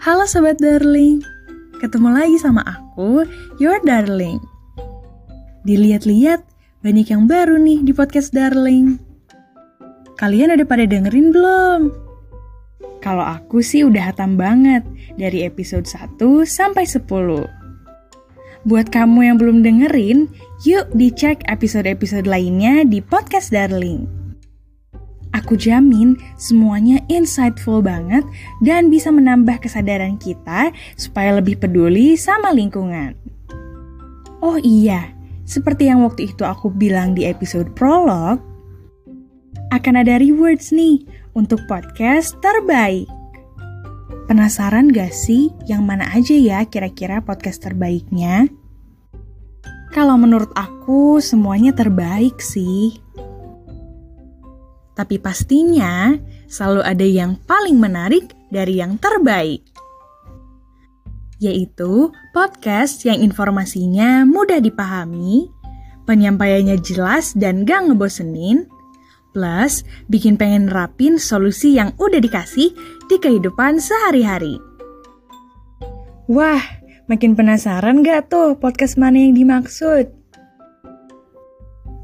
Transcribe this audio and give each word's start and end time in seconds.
Halo 0.00 0.24
Sobat 0.24 0.56
Darling, 0.56 1.20
ketemu 1.76 2.16
lagi 2.16 2.40
sama 2.40 2.64
aku, 2.64 3.28
Your 3.60 3.76
Darling. 3.84 4.40
Dilihat-lihat, 5.68 6.40
banyak 6.80 7.12
yang 7.12 7.28
baru 7.28 7.60
nih 7.60 7.84
di 7.84 7.92
podcast 7.92 8.32
Darling. 8.32 8.96
Kalian 10.16 10.56
udah 10.56 10.64
pada 10.64 10.88
dengerin 10.88 11.28
belum? 11.36 11.80
Kalau 13.04 13.20
aku 13.20 13.60
sih 13.60 13.84
udah 13.84 14.16
hatam 14.16 14.40
banget, 14.40 14.80
dari 15.20 15.44
episode 15.44 15.84
1 15.84 16.16
sampai 16.48 16.88
10. 16.88 17.04
Buat 18.64 18.88
kamu 18.88 19.28
yang 19.28 19.36
belum 19.36 19.60
dengerin, 19.60 20.32
yuk 20.64 20.88
dicek 20.96 21.44
episode-episode 21.52 22.24
lainnya 22.24 22.88
di 22.88 23.04
podcast 23.04 23.52
Darling. 23.52 24.21
Aku 25.42 25.58
jamin 25.58 26.14
semuanya 26.38 27.02
insightful 27.10 27.82
banget 27.82 28.22
dan 28.62 28.94
bisa 28.94 29.10
menambah 29.10 29.58
kesadaran 29.58 30.14
kita 30.14 30.70
supaya 30.94 31.34
lebih 31.34 31.58
peduli 31.58 32.14
sama 32.14 32.54
lingkungan. 32.54 33.18
Oh 34.38 34.54
iya, 34.62 35.10
seperti 35.42 35.90
yang 35.90 36.06
waktu 36.06 36.30
itu 36.30 36.46
aku 36.46 36.70
bilang 36.70 37.18
di 37.18 37.26
episode 37.26 37.74
prolog, 37.74 38.38
akan 39.74 39.94
ada 39.98 40.22
rewards 40.22 40.70
nih 40.70 41.02
untuk 41.34 41.58
podcast 41.66 42.38
terbaik. 42.38 43.10
Penasaran 44.30 44.94
gak 44.94 45.10
sih 45.10 45.50
yang 45.66 45.82
mana 45.82 46.06
aja 46.14 46.38
ya 46.38 46.62
kira-kira 46.70 47.18
podcast 47.18 47.66
terbaiknya? 47.66 48.46
Kalau 49.92 50.16
menurut 50.16 50.48
aku 50.56 51.20
semuanya 51.20 51.74
terbaik 51.76 52.40
sih. 52.40 52.96
Tapi 54.92 55.16
pastinya 55.16 56.12
selalu 56.48 56.84
ada 56.84 57.06
yang 57.06 57.40
paling 57.48 57.80
menarik 57.80 58.28
dari 58.52 58.80
yang 58.80 59.00
terbaik. 59.00 59.64
Yaitu 61.40 62.12
podcast 62.36 63.02
yang 63.02 63.18
informasinya 63.24 64.28
mudah 64.28 64.60
dipahami, 64.60 65.48
penyampaiannya 66.04 66.78
jelas 66.84 67.32
dan 67.34 67.64
gak 67.64 67.88
ngebosenin, 67.88 68.68
plus 69.32 69.82
bikin 70.12 70.36
pengen 70.36 70.68
rapin 70.68 71.16
solusi 71.16 71.74
yang 71.80 71.96
udah 71.96 72.20
dikasih 72.20 72.76
di 73.08 73.16
kehidupan 73.16 73.80
sehari-hari. 73.80 74.60
Wah, 76.30 76.62
makin 77.10 77.34
penasaran 77.34 78.04
gak 78.06 78.30
tuh 78.30 78.54
podcast 78.60 79.00
mana 79.00 79.18
yang 79.18 79.34
dimaksud? 79.34 80.12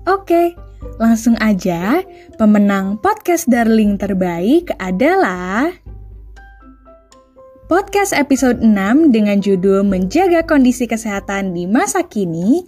Oke, 0.09 0.57
Langsung 0.99 1.35
aja, 1.43 2.07
pemenang 2.39 3.03
podcast 3.03 3.51
Darling 3.51 3.99
terbaik 3.99 4.71
adalah 4.79 5.75
Podcast 7.69 8.17
episode 8.17 8.65
6 8.65 9.13
dengan 9.13 9.45
judul 9.45 9.85
Menjaga 9.85 10.41
Kondisi 10.41 10.89
Kesehatan 10.89 11.53
di 11.53 11.69
Masa 11.69 12.01
Kini 12.01 12.65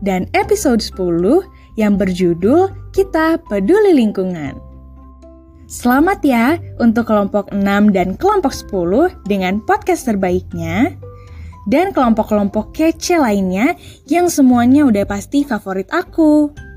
dan 0.00 0.24
episode 0.32 0.80
10 0.80 1.76
yang 1.76 2.00
berjudul 2.00 2.72
Kita 2.96 3.36
Peduli 3.44 3.92
Lingkungan. 3.92 4.56
Selamat 5.68 6.24
ya 6.24 6.56
untuk 6.80 7.12
kelompok 7.12 7.52
6 7.52 7.92
dan 7.92 8.16
kelompok 8.16 8.56
10 8.56 9.28
dengan 9.28 9.60
podcast 9.60 10.08
terbaiknya 10.08 10.96
dan 11.68 11.92
kelompok-kelompok 11.92 12.72
kece 12.72 13.20
lainnya 13.20 13.76
yang 14.08 14.32
semuanya 14.32 14.88
udah 14.88 15.04
pasti 15.04 15.44
favorit 15.44 15.92
aku. 15.92 16.67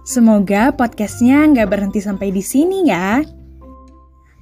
Semoga 0.00 0.72
podcastnya 0.72 1.44
nggak 1.44 1.68
berhenti 1.68 2.00
sampai 2.00 2.32
di 2.32 2.40
sini 2.40 2.88
ya. 2.88 3.20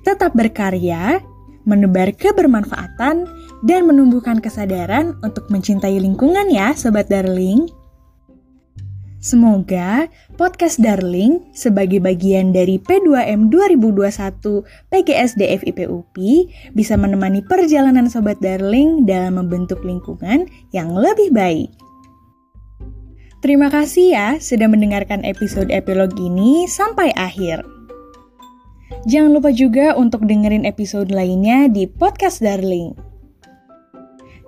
Tetap 0.06 0.33
berkarya, 0.33 1.19
menebar 1.67 2.14
kebermanfaatan, 2.14 3.27
dan 3.67 3.80
menumbuhkan 3.91 4.39
kesadaran 4.39 5.19
untuk 5.27 5.51
mencintai 5.51 5.98
lingkungan 5.98 6.46
ya 6.46 6.73
Sobat 6.79 7.11
Darling. 7.11 7.67
Semoga 9.19 10.07
podcast 10.39 10.79
Darling 10.79 11.51
sebagai 11.51 11.98
bagian 11.98 12.55
dari 12.55 12.79
P2M 12.79 13.51
2021 13.51 14.63
PGSDF 14.95 15.67
IPUP 15.75 16.17
bisa 16.70 16.95
menemani 16.95 17.42
perjalanan 17.42 18.07
Sobat 18.07 18.39
Darling 18.39 19.11
dalam 19.11 19.42
membentuk 19.42 19.83
lingkungan 19.83 20.46
yang 20.70 20.95
lebih 20.95 21.35
baik. 21.35 21.88
Terima 23.39 23.71
kasih 23.71 24.19
ya 24.19 24.29
sudah 24.43 24.67
mendengarkan 24.67 25.23
episode 25.23 25.71
epilog 25.71 26.11
ini 26.19 26.67
sampai 26.67 27.15
akhir. 27.15 27.63
Jangan 29.07 29.31
lupa 29.31 29.55
juga 29.55 29.95
untuk 29.95 30.27
dengerin 30.27 30.67
episode 30.67 31.15
lainnya 31.15 31.71
di 31.71 31.87
Podcast 31.87 32.43
Darling. 32.43 32.99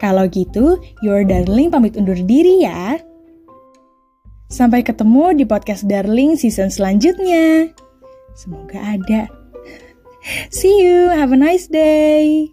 Kalau 0.02 0.26
gitu, 0.26 0.82
Your 1.06 1.22
Darling 1.22 1.70
pamit 1.70 1.94
undur 1.94 2.18
diri 2.18 2.66
ya. 2.66 2.98
Sampai 4.50 4.82
ketemu 4.82 5.38
di 5.38 5.44
Podcast 5.46 5.86
Darling 5.86 6.34
season 6.34 6.72
selanjutnya. 6.72 7.70
Semoga 8.34 8.98
ada. 8.98 9.30
See 10.56 10.82
you, 10.82 11.14
have 11.14 11.30
a 11.30 11.38
nice 11.38 11.70
day. 11.70 12.50